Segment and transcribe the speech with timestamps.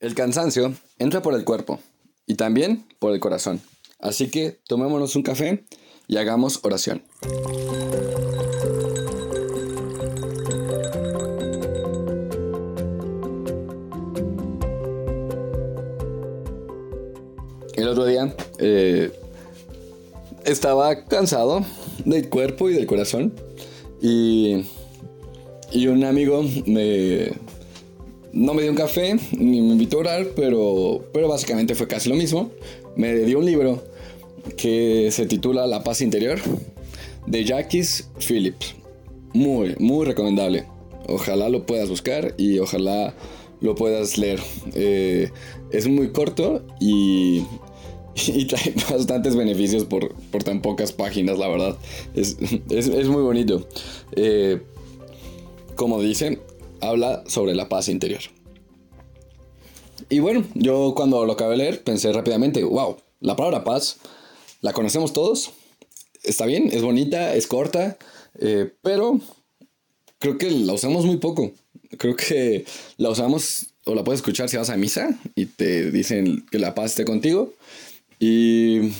[0.00, 1.80] El cansancio entra por el cuerpo
[2.24, 3.60] y también por el corazón.
[3.98, 5.64] Así que tomémonos un café
[6.06, 7.02] y hagamos oración.
[17.74, 19.10] El otro día eh,
[20.44, 21.64] estaba cansado
[22.04, 23.34] del cuerpo y del corazón
[24.00, 24.64] y,
[25.72, 27.32] y un amigo me,
[28.32, 32.08] no me dio un café ni me invitó a orar, pero, pero básicamente fue casi
[32.08, 32.50] lo mismo.
[32.96, 33.82] Me dio un libro
[34.56, 36.38] que se titula La paz interior
[37.26, 37.84] de Jackie
[38.18, 38.74] Phillips.
[39.34, 40.64] Muy, muy recomendable.
[41.06, 43.14] Ojalá lo puedas buscar y ojalá
[43.60, 44.40] lo puedas leer.
[44.74, 45.30] Eh,
[45.70, 47.44] es muy corto y,
[48.26, 51.76] y trae bastantes beneficios por, por, tan pocas páginas, la verdad.
[52.14, 52.36] Es,
[52.70, 53.66] es, muy bonito.
[54.16, 54.60] Eh,
[55.74, 56.40] como dicen,
[56.80, 58.20] habla sobre la paz interior.
[60.08, 63.98] Y bueno, yo cuando lo acabé de leer pensé rápidamente, wow, la palabra paz
[64.60, 65.50] la conocemos todos,
[66.22, 67.98] está bien, es bonita, es corta,
[68.40, 69.20] eh, pero
[70.18, 71.52] creo que la usamos muy poco.
[71.96, 72.64] Creo que
[72.96, 76.74] la usamos o la puedes escuchar si vas a misa y te dicen que la
[76.74, 77.54] paz esté contigo.
[78.18, 78.92] Y,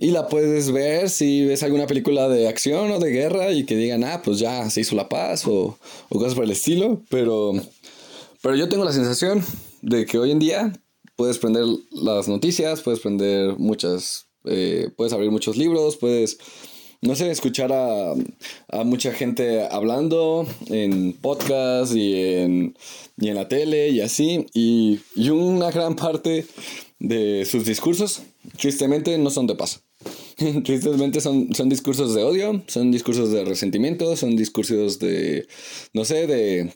[0.00, 3.74] y la puedes ver si ves alguna película de acción o de guerra y que
[3.74, 5.76] digan, ah, pues ya se hizo la paz o,
[6.08, 7.02] cosas por el estilo.
[7.08, 7.52] Pero,
[8.40, 9.44] pero yo tengo la sensación
[9.82, 10.72] de que hoy en día
[11.16, 16.38] puedes prender las noticias, puedes prender muchas, eh, puedes abrir muchos libros, puedes,
[17.02, 18.12] no sé, escuchar a,
[18.68, 22.76] a mucha gente hablando en podcast y en,
[23.16, 24.46] y en la tele y así.
[24.54, 26.46] Y, y una gran parte
[27.00, 28.22] de sus discursos,
[28.56, 29.82] tristemente, no son de paz.
[30.64, 35.46] Tristemente son, son discursos de odio, son discursos de resentimiento, son discursos de,
[35.92, 36.72] no sé, de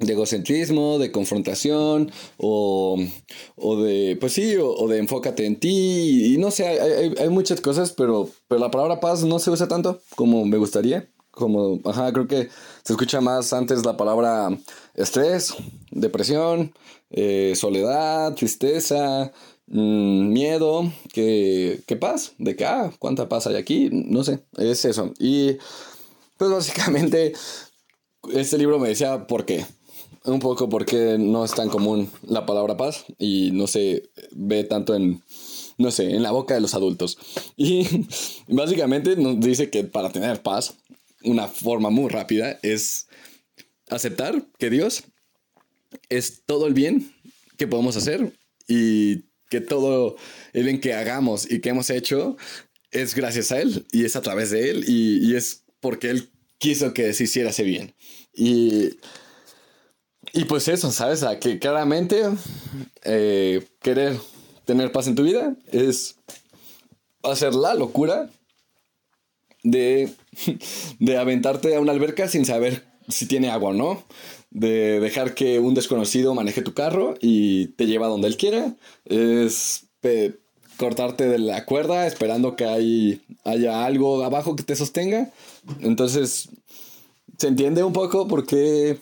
[0.00, 2.98] de egocentrismo, de confrontación, o,
[3.56, 7.60] o de, pues sí, o, de enfócate en ti, y, no sé, hay, hay, muchas
[7.60, 11.08] cosas, pero, pero la palabra paz no se usa tanto como me gustaría,
[11.38, 12.48] como, ajá, creo que
[12.82, 14.50] se escucha más antes la palabra
[14.94, 15.54] estrés,
[15.90, 16.72] depresión,
[17.10, 19.32] eh, soledad, tristeza,
[19.66, 24.84] mmm, miedo, que, que paz, de que, ah, cuánta paz hay aquí, no sé, es
[24.84, 25.56] eso, y
[26.36, 27.32] pues básicamente
[28.32, 29.64] este libro me decía por qué.
[30.24, 34.94] Un poco porque no es tan común la palabra paz y no se ve tanto
[34.94, 35.22] en,
[35.78, 37.18] no sé, en la boca de los adultos.
[37.56, 37.86] Y
[38.48, 40.74] básicamente nos dice que para tener paz,
[41.22, 43.08] una forma muy rápida es
[43.88, 45.04] aceptar que Dios
[46.08, 47.12] es todo el bien
[47.56, 48.32] que podemos hacer
[48.66, 50.16] y que todo
[50.52, 52.36] el bien que hagamos y que hemos hecho
[52.90, 56.92] es gracias a Él y es a través de Él y, es porque Él quiso
[56.92, 57.94] que se hiciera ese bien.
[58.34, 58.98] Y
[60.32, 61.22] y pues eso, ¿sabes?
[61.22, 62.22] A que claramente
[63.04, 64.18] eh, querer
[64.64, 66.16] tener paz en tu vida es
[67.22, 68.30] hacer la locura
[69.70, 70.10] de,
[70.98, 74.04] de aventarte a una alberca sin saber si tiene agua o no,
[74.50, 78.74] de dejar que un desconocido maneje tu carro y te lleva donde él quiera,
[79.04, 79.84] es
[80.78, 85.30] cortarte de la cuerda esperando que hay, haya algo abajo que te sostenga.
[85.80, 86.48] Entonces,
[87.36, 88.98] se entiende un poco por qué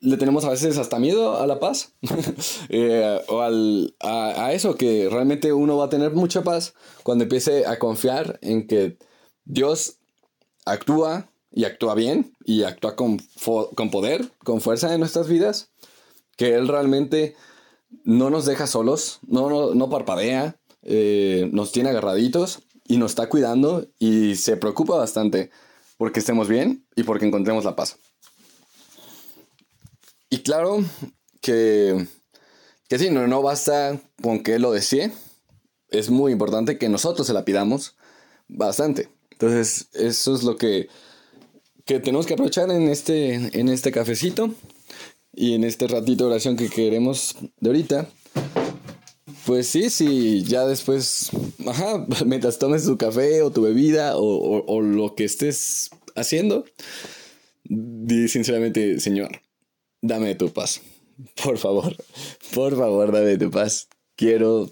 [0.00, 1.92] le tenemos a veces hasta miedo a la paz
[2.70, 7.66] eh, o al, a, eso, que realmente uno va a tener mucha paz cuando empiece
[7.66, 8.96] a confiar en que
[9.44, 9.98] Dios
[10.64, 13.18] actúa y actúa bien y actúa con,
[13.74, 15.70] con poder, con fuerza en nuestras vidas,
[16.36, 17.34] que Él realmente
[18.04, 23.28] no nos deja solos, no, no, no parpadea, eh, nos tiene agarraditos y nos está
[23.28, 25.50] cuidando y se preocupa bastante
[25.96, 27.98] porque estemos bien y porque encontremos la paz.
[30.30, 30.78] Y claro
[31.40, 32.06] que,
[32.88, 35.12] que sí, no, no basta con que Él lo desee.
[35.88, 37.96] Es muy importante que nosotros se la pidamos
[38.48, 39.10] bastante.
[39.40, 40.88] Entonces, eso es lo que,
[41.86, 44.54] que tenemos que aprovechar en este, en este cafecito
[45.34, 48.10] y en este ratito de oración que queremos de ahorita.
[49.46, 51.30] Pues sí, sí, ya después,
[51.66, 56.66] ajá, mientras tomes tu café o tu bebida o, o, lo que estés haciendo,
[57.64, 59.40] di sinceramente, Señor,
[60.02, 60.82] dame tu paz.
[61.42, 61.96] Por favor,
[62.54, 63.88] por favor, dame tu paz.
[64.16, 64.68] Quiero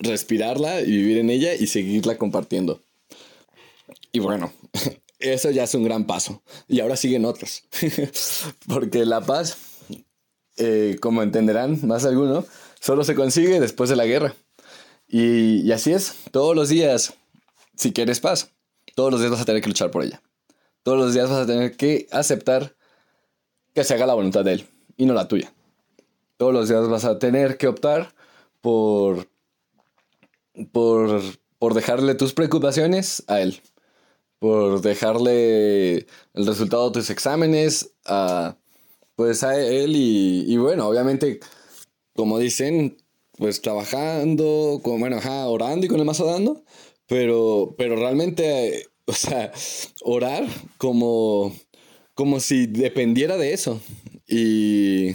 [0.00, 2.80] respirarla y vivir en ella y seguirla compartiendo.
[4.12, 4.52] Y bueno,
[5.18, 6.42] eso ya es un gran paso.
[6.68, 7.64] Y ahora siguen otros.
[8.68, 9.56] Porque la paz,
[10.56, 12.44] eh, como entenderán más alguno,
[12.80, 14.34] solo se consigue después de la guerra.
[15.08, 17.14] Y, y así es, todos los días,
[17.76, 18.52] si quieres paz,
[18.94, 20.22] todos los días vas a tener que luchar por ella.
[20.82, 22.74] Todos los días vas a tener que aceptar
[23.74, 24.66] que se haga la voluntad de Él
[24.96, 25.52] y no la tuya.
[26.36, 28.14] Todos los días vas a tener que optar
[28.60, 29.28] por,
[30.72, 31.22] por,
[31.58, 33.60] por dejarle tus preocupaciones a Él.
[34.42, 35.98] Por dejarle
[36.34, 38.56] el resultado de tus exámenes a,
[39.14, 39.94] pues a Él.
[39.94, 41.38] Y, y bueno, obviamente,
[42.16, 42.96] como dicen,
[43.38, 46.64] pues trabajando, con, bueno, ajá, orando y con el mazo dando.
[47.06, 49.52] Pero, pero realmente, o sea,
[50.02, 50.44] orar
[50.76, 51.54] como,
[52.14, 53.80] como si dependiera de eso.
[54.26, 55.10] Y,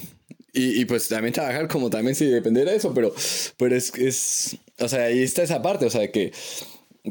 [0.54, 3.14] y, pues también trabajar como también si dependiera de eso, pero,
[3.58, 6.32] pero es, es, o sea, ahí está esa parte, o sea, que,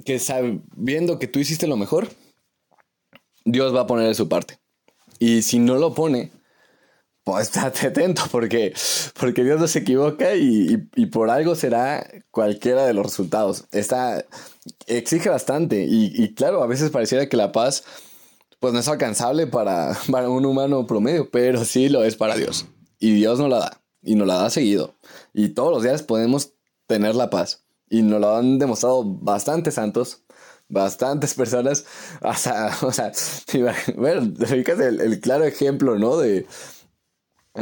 [0.04, 2.08] que sabiendo que tú hiciste lo mejor,
[3.44, 4.58] Dios va a poner de su parte.
[5.18, 6.30] Y si no lo pone,
[7.24, 8.72] pues estate atento porque,
[9.18, 10.76] porque Dios no se equivoca y,
[11.12, 13.64] por algo será cualquiera de los resultados.
[13.72, 14.24] Está,
[14.86, 17.84] exige bastante y, y, claro, a veces pareciera que la paz
[18.60, 22.66] pues no es alcanzable para, para un humano promedio, pero sí lo es para Dios.
[22.98, 23.82] Y Dios nos la da.
[24.02, 24.94] Y nos la da seguido.
[25.34, 26.52] Y todos los días podemos
[26.86, 27.65] tener la paz.
[27.88, 30.22] Y nos lo han demostrado bastantes santos.
[30.68, 31.84] Bastantes personas.
[32.36, 33.12] Sea, o sea
[33.96, 36.16] bueno, el, el claro ejemplo, ¿no?
[36.16, 36.46] De,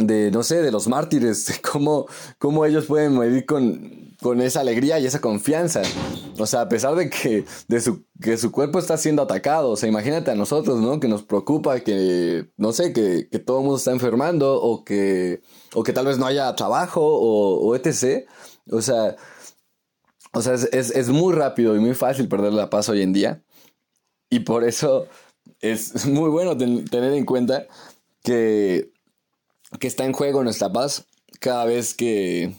[0.02, 2.06] de, no sé, de los mártires, de cómo,
[2.38, 5.82] cómo ellos pueden vivir con, con esa alegría y esa confianza.
[6.38, 9.76] O sea, a pesar de que, de su, que su cuerpo está siendo atacado, o
[9.76, 10.98] sea, imagínate a nosotros, ¿no?
[10.98, 15.42] Que nos preocupa que, no sé, que, que todo el mundo está enfermando o que,
[15.74, 18.26] o que tal vez no haya trabajo o, o etc.
[18.70, 19.16] O sea,
[20.34, 23.42] o sea es, es, muy rápido y muy fácil perder la paz hoy en día.
[24.30, 25.06] Y por eso
[25.60, 27.66] es muy bueno tener en cuenta
[28.22, 28.90] que,
[29.78, 31.06] que está en juego nuestra paz
[31.40, 32.54] cada vez que,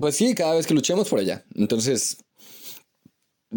[0.00, 1.44] pues sí, cada vez que luchemos por ella.
[1.54, 2.18] Entonces,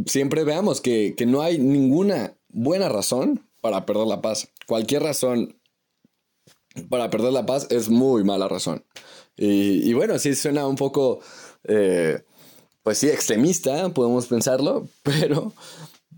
[0.05, 4.49] siempre veamos que, no hay ninguna buena razón para perder la paz.
[4.67, 5.59] Cualquier razón
[6.89, 8.85] para perder la paz es muy mala razón.
[9.35, 11.19] Y, bueno, sí suena un poco,
[11.63, 12.23] eh,
[12.87, 15.51] pues sí, extremista, podemos pensarlo, pero,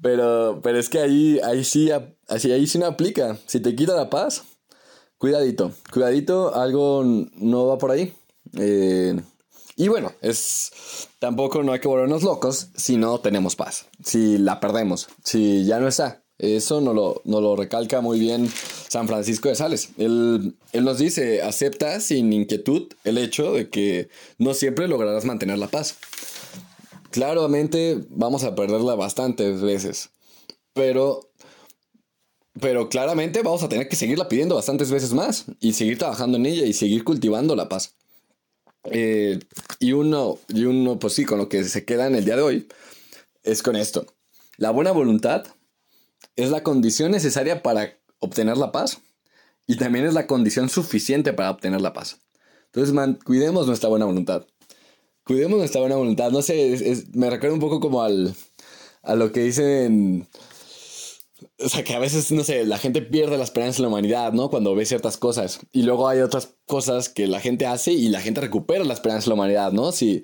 [0.03, 3.39] pero, pero es que ahí, ahí, sí, ahí sí no aplica.
[3.47, 4.43] Si te quita la paz,
[5.17, 8.13] cuidadito, cuidadito, algo no va por ahí.
[8.53, 9.19] Eh,
[9.77, 10.69] y bueno, es
[11.17, 15.79] tampoco no hay que volvernos locos si no tenemos paz, si la perdemos, si ya
[15.79, 16.21] no está.
[16.37, 18.47] Eso nos lo, lo recalca muy bien
[18.89, 19.89] San Francisco de Sales.
[19.97, 25.57] Él, él nos dice, acepta sin inquietud el hecho de que no siempre lograrás mantener
[25.57, 25.97] la paz.
[27.11, 30.11] Claramente vamos a perderla bastantes veces,
[30.73, 31.29] pero
[32.59, 36.45] pero claramente vamos a tener que seguirla pidiendo bastantes veces más y seguir trabajando en
[36.45, 37.95] ella y seguir cultivando la paz.
[38.85, 39.39] Eh,
[39.79, 42.41] y uno, y uno, pues sí, con lo que se queda en el día de
[42.41, 42.67] hoy,
[43.43, 44.05] es con esto.
[44.57, 45.45] La buena voluntad
[46.35, 48.99] es la condición necesaria para obtener la paz
[49.67, 52.19] y también es la condición suficiente para obtener la paz.
[52.73, 54.45] Entonces, cuidemos nuestra buena voluntad.
[55.29, 56.31] Cuidemos nuestra buena voluntad.
[56.31, 58.33] No sé, me recuerda un poco como al,
[59.03, 60.27] a lo que dicen
[61.59, 64.33] o sea, que a veces, no sé, la gente pierde la esperanza en la humanidad,
[64.33, 64.49] ¿no?
[64.49, 65.59] Cuando ve ciertas cosas.
[65.71, 69.25] Y luego hay otras cosas que la gente hace y la gente recupera la esperanza
[69.25, 69.91] en la humanidad, ¿no?
[69.91, 70.23] Si,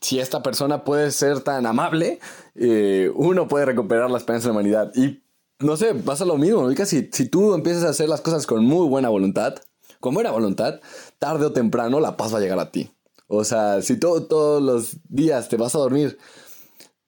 [0.00, 2.18] si esta persona puede ser tan amable,
[2.54, 4.90] eh, uno puede recuperar la esperanza en la humanidad.
[4.94, 5.22] Y
[5.58, 6.86] no sé, pasa lo mismo, ¿no?
[6.86, 9.56] Si, si tú empiezas a hacer las cosas con muy buena voluntad,
[10.00, 10.80] con buena voluntad,
[11.18, 12.95] tarde o temprano la paz va a llegar a ti.
[13.26, 16.18] O sea, si todo, todos los días te vas a dormir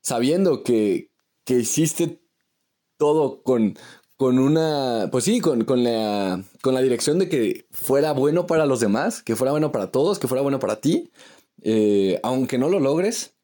[0.01, 1.11] sabiendo que,
[1.45, 2.21] que hiciste
[2.97, 3.77] todo con,
[4.17, 8.67] con una, pues sí, con, con, la, con la dirección de que fuera bueno para
[8.67, 11.11] los demás, que fuera bueno para todos, que fuera bueno para ti.
[11.63, 13.35] Eh, aunque no lo logres,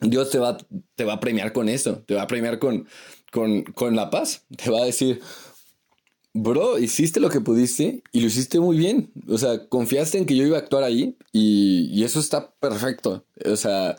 [0.00, 0.56] Dios te va,
[0.94, 2.86] te va a premiar con eso, te va a premiar con,
[3.32, 5.20] con, con la paz, te va a decir,
[6.34, 9.10] bro, hiciste lo que pudiste y lo hiciste muy bien.
[9.28, 13.24] O sea, confiaste en que yo iba a actuar ahí y, y eso está perfecto.
[13.46, 13.96] O sea,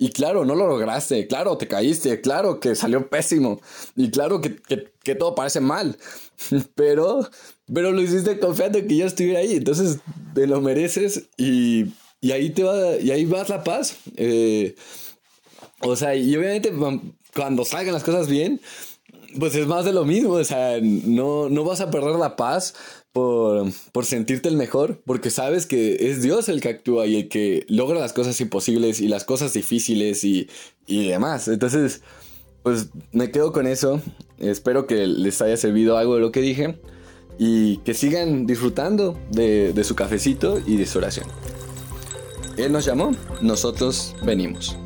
[0.00, 3.60] y claro, no lo lograste, claro, te caíste, claro que salió pésimo
[3.96, 4.56] y claro que,
[5.02, 5.96] que, todo parece mal,
[6.76, 7.28] pero,
[7.72, 9.98] pero lo hiciste confiando en que yo estuviera ahí, entonces
[10.34, 11.86] te lo mereces y,
[12.20, 13.96] y ahí te va, y ahí vas la paz.
[14.16, 14.76] Eh,
[15.80, 16.72] o sea, y obviamente
[17.34, 18.60] cuando salgan las cosas bien,
[19.38, 22.74] pues es más de lo mismo, o sea, no, no vas a perder la paz
[23.12, 27.66] por, sentirte el mejor, porque sabes que es Dios el que actúa y el que
[27.68, 30.48] logra las cosas imposibles y las cosas difíciles y,
[30.86, 31.48] demás.
[31.48, 32.02] Entonces,
[32.62, 34.00] pues me quedo con eso.
[34.38, 36.78] Espero que les haya servido algo de lo que dije
[37.38, 41.26] y que sigan disfrutando de, de su cafecito y de su oración.
[42.56, 44.76] Él nos llamó, nosotros venimos.